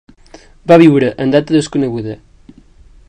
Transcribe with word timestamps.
Va 0.71 0.77
viure 0.83 1.11
en 1.25 1.35
data 1.35 1.57
desconeguda. 1.57 2.17